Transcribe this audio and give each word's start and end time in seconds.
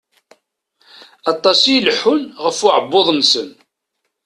Aṭas 1.31 1.61
i 1.65 1.73
ileḥḥun 1.77 2.21
ɣef 2.43 2.59
uεebbuḍ-nsen. 2.65 3.49